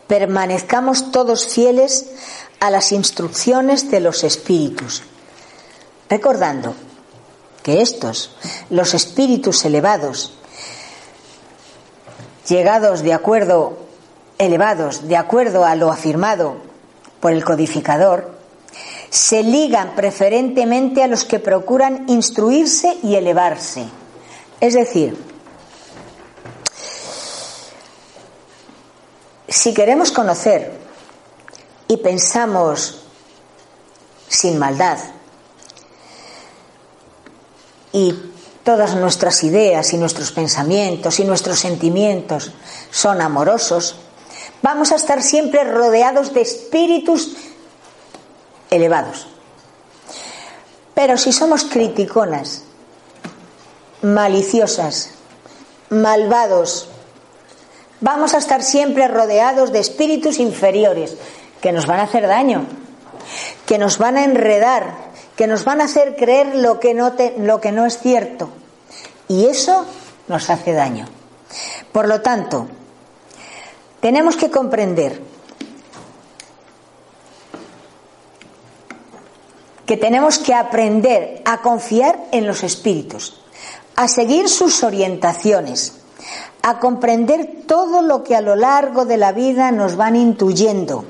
[0.08, 2.08] Permanezcamos todos fieles
[2.60, 5.04] a las instrucciones de los espíritus,
[6.10, 6.76] recordando
[7.64, 8.32] que estos,
[8.70, 10.34] los espíritus elevados,
[12.48, 13.78] llegados de acuerdo,
[14.38, 16.56] elevados de acuerdo a lo afirmado
[17.20, 18.40] por el codificador,
[19.10, 23.86] se ligan preferentemente a los que procuran instruirse y elevarse.
[24.60, 25.18] Es decir,
[29.48, 30.78] si queremos conocer
[31.88, 33.02] y pensamos
[34.28, 35.00] sin maldad
[37.92, 38.14] y
[38.64, 42.52] todas nuestras ideas y nuestros pensamientos y nuestros sentimientos
[42.92, 43.96] son amorosos,
[44.62, 47.36] vamos a estar siempre rodeados de espíritus
[48.70, 49.28] elevados.
[50.94, 52.64] Pero si somos criticonas,
[54.02, 55.12] maliciosas,
[55.90, 56.90] malvados,
[58.02, 61.16] vamos a estar siempre rodeados de espíritus inferiores
[61.62, 62.66] que nos van a hacer daño,
[63.66, 64.96] que nos van a enredar,
[65.36, 68.50] que nos van a hacer creer lo que no, lo que no es cierto.
[69.28, 69.86] Y eso
[70.28, 71.08] nos hace daño.
[71.92, 72.68] Por lo tanto,
[74.00, 75.22] tenemos que comprender
[79.86, 83.42] que tenemos que aprender a confiar en los espíritus,
[84.00, 85.92] a seguir sus orientaciones,
[86.62, 91.04] a comprender todo lo que a lo largo de la vida nos van intuyendo.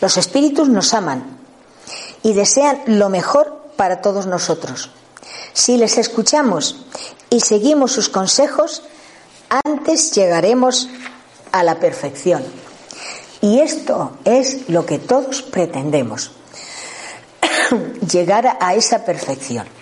[0.00, 1.38] Los espíritus nos aman
[2.22, 4.90] y desean lo mejor para todos nosotros.
[5.52, 6.86] Si les escuchamos
[7.28, 8.84] y seguimos sus consejos,
[9.62, 10.88] antes llegaremos
[11.52, 12.42] a la perfección.
[13.42, 16.30] Y esto es lo que todos pretendemos.
[18.10, 19.75] llegar a esa perfección.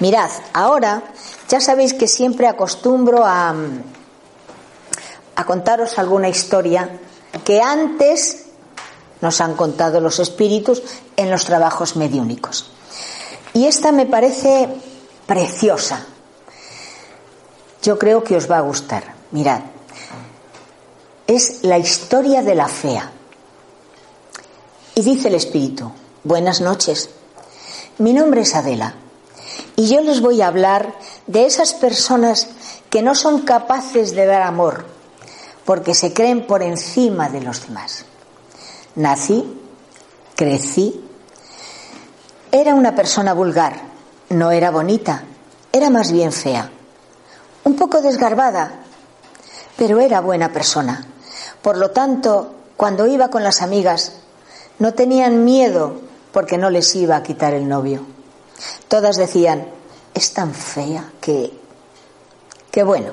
[0.00, 1.02] Mirad, ahora
[1.48, 3.54] ya sabéis que siempre acostumbro a,
[5.36, 7.00] a contaros alguna historia
[7.44, 8.46] que antes
[9.20, 10.82] nos han contado los espíritus
[11.16, 12.70] en los trabajos mediúnicos.
[13.54, 14.68] Y esta me parece
[15.26, 16.06] preciosa.
[17.82, 19.14] Yo creo que os va a gustar.
[19.30, 19.60] Mirad,
[21.26, 23.10] es la historia de la fea.
[24.94, 25.90] Y dice el espíritu,
[26.24, 27.10] Buenas noches.
[27.98, 28.94] Mi nombre es Adela
[29.82, 30.94] y yo les voy a hablar
[31.26, 32.46] de esas personas
[32.88, 34.84] que no son capaces de dar amor
[35.64, 38.04] porque se creen por encima de los demás.
[38.94, 39.60] Nací,
[40.36, 41.04] crecí,
[42.52, 43.80] era una persona vulgar,
[44.28, 45.24] no era bonita,
[45.72, 46.70] era más bien fea,
[47.64, 48.84] un poco desgarbada,
[49.76, 51.04] pero era buena persona.
[51.60, 54.12] Por lo tanto, cuando iba con las amigas,
[54.78, 58.21] no tenían miedo porque no les iba a quitar el novio.
[58.88, 59.66] Todas decían,
[60.14, 61.52] es tan fea que...
[62.70, 63.12] que bueno.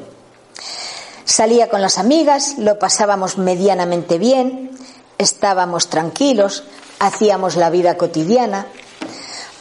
[1.25, 4.71] Salía con las amigas, lo pasábamos medianamente bien,
[5.17, 6.63] estábamos tranquilos,
[6.99, 8.65] hacíamos la vida cotidiana.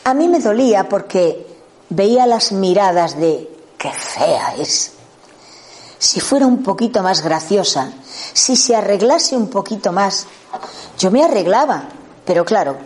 [0.04, 1.46] A mí me dolía porque
[1.90, 4.92] veía las miradas de qué fea es.
[5.98, 7.92] Si fuera un poquito más graciosa,
[8.32, 10.26] si se arreglase un poquito más,
[10.98, 11.84] yo me arreglaba,
[12.24, 12.78] pero claro,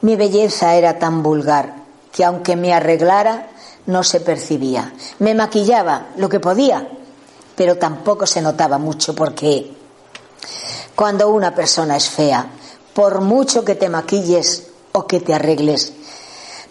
[0.00, 1.83] mi belleza era tan vulgar
[2.14, 3.48] que aunque me arreglara
[3.86, 4.94] no se percibía.
[5.18, 6.88] Me maquillaba lo que podía,
[7.56, 9.72] pero tampoco se notaba mucho porque
[10.94, 12.46] cuando una persona es fea,
[12.94, 15.92] por mucho que te maquilles o que te arregles,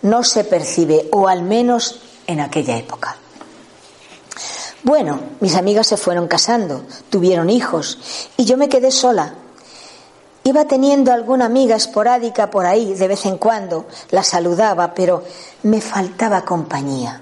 [0.01, 3.17] no se percibe, o al menos en aquella época.
[4.83, 7.99] Bueno, mis amigas se fueron casando, tuvieron hijos,
[8.37, 9.33] y yo me quedé sola,
[10.45, 15.23] Iba teniendo alguna amiga esporádica por ahí de vez en cuando, la saludaba, pero
[15.63, 17.21] me faltaba compañía.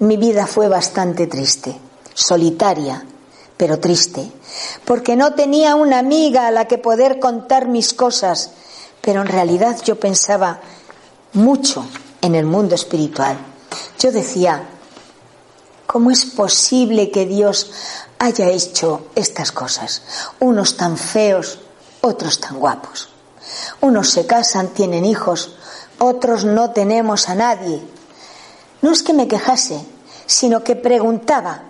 [0.00, 1.78] Mi vida fue bastante triste,
[2.12, 3.04] solitaria,
[3.56, 4.32] pero triste,
[4.84, 8.50] porque no tenía una amiga a la que poder contar mis cosas,
[9.00, 10.60] pero en realidad yo pensaba
[11.34, 11.86] mucho
[12.20, 13.36] en el mundo espiritual.
[13.98, 14.64] Yo decía,
[15.86, 17.70] ¿cómo es posible que Dios
[18.18, 20.02] haya hecho estas cosas?
[20.40, 21.59] Unos tan feos,
[22.00, 23.08] otros tan guapos.
[23.80, 25.56] Unos se casan, tienen hijos,
[25.98, 27.82] otros no tenemos a nadie.
[28.82, 29.80] No es que me quejase,
[30.26, 31.62] sino que preguntaba,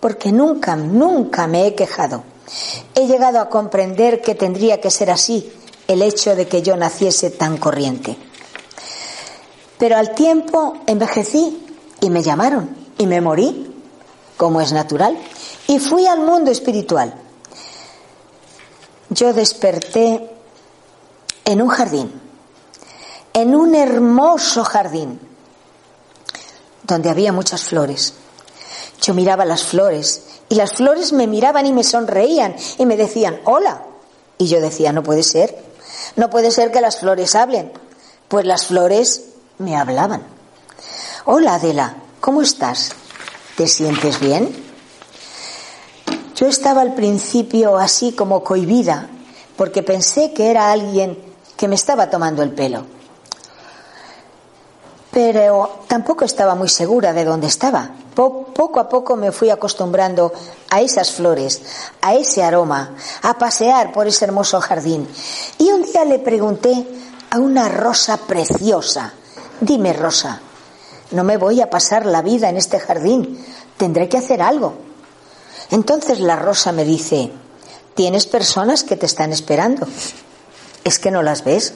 [0.00, 2.24] porque nunca, nunca me he quejado.
[2.94, 5.52] He llegado a comprender que tendría que ser así
[5.88, 8.16] el hecho de que yo naciese tan corriente.
[9.78, 11.66] Pero al tiempo envejecí
[12.00, 13.74] y me llamaron y me morí,
[14.36, 15.16] como es natural,
[15.66, 17.21] y fui al mundo espiritual
[19.14, 20.30] yo desperté
[21.44, 22.12] en un jardín,
[23.32, 25.20] en un hermoso jardín,
[26.82, 28.14] donde había muchas flores.
[29.00, 33.40] Yo miraba las flores y las flores me miraban y me sonreían y me decían,
[33.44, 33.82] hola.
[34.38, 35.62] Y yo decía, no puede ser,
[36.16, 37.72] no puede ser que las flores hablen.
[38.28, 39.22] Pues las flores
[39.58, 40.22] me hablaban.
[41.26, 42.90] Hola Adela, ¿cómo estás?
[43.56, 44.71] ¿Te sientes bien?
[46.34, 49.08] Yo estaba al principio así como cohibida,
[49.56, 51.18] porque pensé que era alguien
[51.56, 52.84] que me estaba tomando el pelo.
[55.10, 57.90] Pero tampoco estaba muy segura de dónde estaba.
[58.14, 60.32] poco a poco me fui acostumbrando
[60.70, 61.60] a esas flores,
[62.00, 65.06] a ese aroma, a pasear por ese hermoso jardín.
[65.58, 66.86] Y un día le pregunté
[67.30, 69.12] a una rosa preciosa,
[69.60, 70.40] dime Rosa,
[71.10, 73.38] no me voy a pasar la vida en este jardín,
[73.76, 74.91] tendré que hacer algo.
[75.72, 77.30] Entonces la rosa me dice,
[77.94, 79.88] tienes personas que te están esperando.
[80.84, 81.74] ¿Es que no las ves?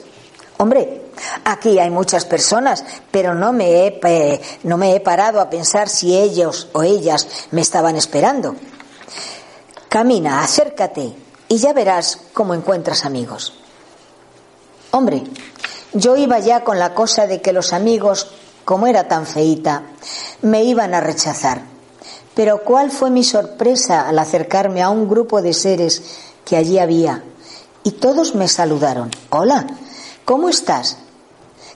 [0.57, 1.01] Hombre,
[1.43, 6.15] aquí hay muchas personas, pero no me, he, no me he parado a pensar si
[6.15, 8.55] ellos o ellas me estaban esperando.
[9.89, 11.13] Camina, acércate
[11.47, 13.55] y ya verás cómo encuentras amigos.
[14.91, 15.23] Hombre,
[15.93, 18.27] yo iba ya con la cosa de que los amigos,
[18.63, 19.81] como era tan feita,
[20.43, 21.76] me iban a rechazar.
[22.37, 26.03] Pero cuál fue mi sorpresa al acercarme a un grupo de seres
[26.45, 27.23] que allí había.
[27.83, 29.09] Y todos me saludaron.
[29.31, 29.65] Hola,
[30.23, 30.99] ¿cómo estás?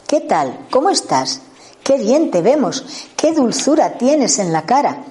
[0.05, 0.68] ¿Qué tal?
[0.70, 1.41] ¿Cómo estás?
[1.84, 2.86] Qué bien te vemos,
[3.18, 5.03] qué dulzura tienes en la cara.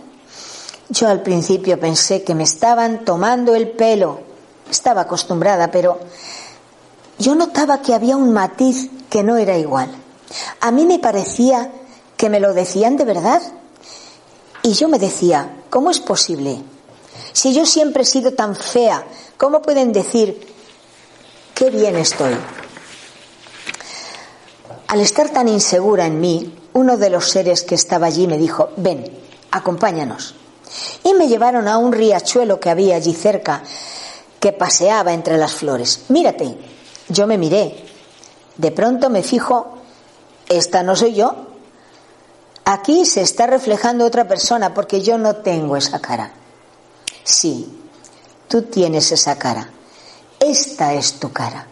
[0.88, 4.20] Yo al principio pensé que me estaban tomando el pelo.
[4.70, 5.98] Estaba acostumbrada, pero
[7.18, 9.90] yo notaba que había un matiz que no era igual.
[10.60, 11.72] A mí me parecía
[12.16, 13.42] que me lo decían de verdad.
[14.62, 16.62] Y yo me decía, ¿cómo es posible?
[17.32, 19.04] Si yo siempre he sido tan fea,
[19.36, 20.46] ¿cómo pueden decir
[21.54, 22.34] qué bien estoy?
[24.88, 28.70] Al estar tan insegura en mí, uno de los seres que estaba allí me dijo,
[28.76, 29.04] ven,
[29.50, 30.34] acompáñanos.
[31.04, 33.62] Y me llevaron a un riachuelo que había allí cerca,
[34.38, 36.06] que paseaba entre las flores.
[36.08, 36.56] Mírate,
[37.08, 37.84] yo me miré.
[38.56, 39.78] De pronto me fijo,
[40.48, 41.49] esta no soy yo.
[42.72, 46.30] Aquí se está reflejando otra persona porque yo no tengo esa cara.
[47.24, 47.66] Sí,
[48.46, 49.68] tú tienes esa cara.
[50.38, 51.66] Esta es tu cara.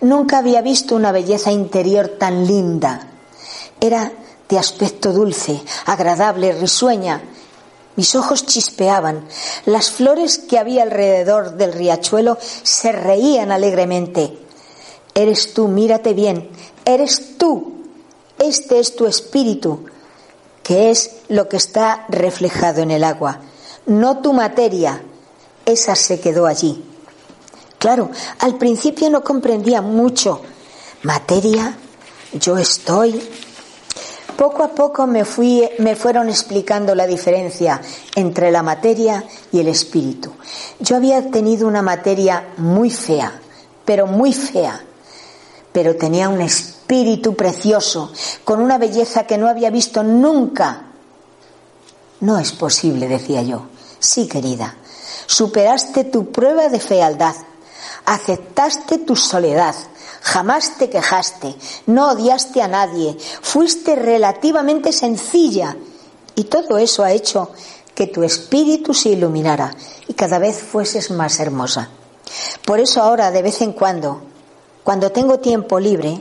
[0.00, 3.06] Nunca había visto una belleza interior tan linda.
[3.80, 4.10] Era
[4.48, 7.22] de aspecto dulce, agradable, risueña.
[7.94, 9.24] Mis ojos chispeaban.
[9.66, 14.36] Las flores que había alrededor del riachuelo se reían alegremente.
[15.14, 16.50] Eres tú, mírate bien,
[16.84, 17.84] eres tú.
[18.40, 19.84] Este es tu espíritu,
[20.62, 23.40] que es lo que está reflejado en el agua,
[23.86, 25.02] no tu materia.
[25.64, 26.84] Esa se quedó allí.
[27.78, 30.42] Claro, al principio no comprendía mucho.
[31.02, 31.76] Materia,
[32.32, 33.22] yo estoy.
[34.36, 37.80] Poco a poco me, fui, me fueron explicando la diferencia
[38.14, 40.32] entre la materia y el espíritu.
[40.80, 43.40] Yo había tenido una materia muy fea,
[43.84, 44.80] pero muy fea,
[45.72, 46.40] pero tenía un
[46.88, 48.10] espíritu precioso,
[48.44, 50.86] con una belleza que no había visto nunca.
[52.20, 53.66] No es posible, decía yo.
[53.98, 54.74] Sí, querida,
[55.26, 57.34] superaste tu prueba de fealdad
[58.06, 59.74] aceptaste tu soledad,
[60.22, 65.76] jamás te quejaste, no odiaste a nadie, fuiste relativamente sencilla
[66.34, 67.50] y todo eso ha hecho
[67.94, 69.74] que tu espíritu se iluminara
[70.06, 71.90] y cada vez fueses más hermosa.
[72.64, 74.22] Por eso ahora, de vez en cuando,
[74.84, 76.18] cuando tengo tiempo libre,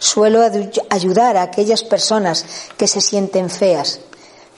[0.00, 0.42] suelo
[0.88, 2.44] ayudar a aquellas personas
[2.76, 4.00] que se sienten feas.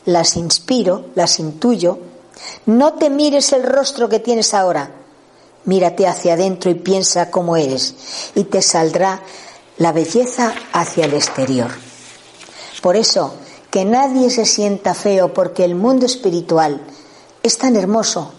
[0.06, 1.98] Las inspiro, las intuyo.
[2.64, 4.90] No te mires el rostro que tienes ahora,
[5.64, 7.94] Mírate hacia adentro y piensa cómo eres
[8.34, 9.22] y te saldrá
[9.78, 11.70] la belleza hacia el exterior.
[12.82, 13.34] Por eso,
[13.70, 16.80] que nadie se sienta feo porque el mundo espiritual
[17.44, 18.32] es tan hermoso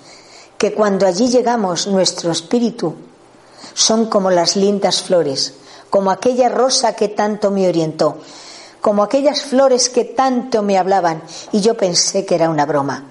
[0.57, 2.93] que cuando allí llegamos nuestro espíritu
[3.73, 5.53] son como las lindas flores,
[5.93, 8.17] como aquella rosa que tanto me orientó,
[8.81, 11.21] como aquellas flores que tanto me hablaban
[11.51, 13.03] y yo pensé que era una broma,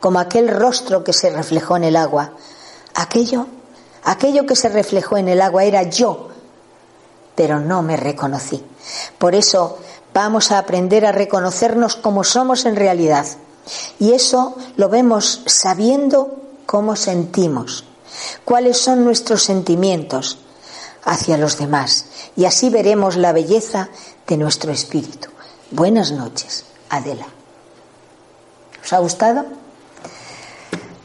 [0.00, 2.32] como aquel rostro que se reflejó en el agua,
[2.94, 3.46] Aquello,
[4.02, 6.30] aquello que se reflejó en el agua era yo,
[7.36, 8.64] pero no me reconocí.
[9.16, 9.78] Por eso
[10.12, 13.26] vamos a aprender a reconocernos como somos en realidad.
[14.00, 16.34] Y eso lo vemos sabiendo
[16.66, 17.84] cómo sentimos,
[18.44, 20.41] cuáles son nuestros sentimientos
[21.04, 22.06] hacia los demás.
[22.36, 23.88] Y así veremos la belleza
[24.26, 25.28] de nuestro espíritu.
[25.70, 27.26] Buenas noches, Adela.
[28.82, 29.44] ¿Os ha gustado?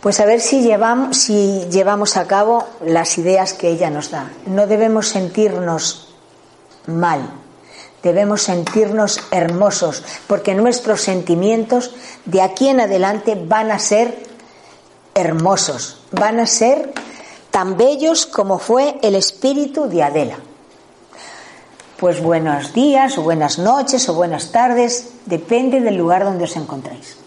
[0.02, 4.32] Pues a ver si llevamos, si llevamos a cabo las ideas que ella nos da.
[4.46, 6.14] No debemos sentirnos
[6.86, 7.30] mal,
[8.04, 11.94] debemos sentirnos hermosos, porque nuestros sentimientos
[12.26, 14.18] de aquí en adelante van a ser
[15.14, 16.94] hermosos, van a ser
[17.58, 20.38] tan bellos como fue el espíritu de Adela.
[22.00, 27.18] Pues buenos días o buenas noches o buenas tardes, depende del lugar donde os encontráis.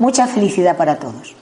[0.00, 1.36] Mucha felicidad para todos.